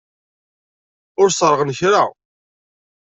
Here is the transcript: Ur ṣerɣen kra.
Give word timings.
Ur 1.21 1.29
ṣerɣen 1.37 1.71
kra. 1.79 2.03